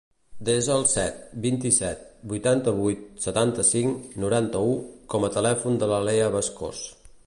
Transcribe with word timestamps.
Desa 0.47 0.71
el 0.75 0.85
set, 0.93 1.19
vint-i-set, 1.43 2.01
vuitanta-vuit, 2.31 3.05
setanta-cinc, 3.27 4.11
noranta-u 4.27 4.77
com 5.15 5.27
a 5.29 5.35
telèfon 5.41 5.83
de 5.85 5.93
la 5.95 6.03
Lea 6.09 6.37
Bescos. 6.39 6.87